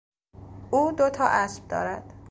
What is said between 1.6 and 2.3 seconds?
دارد.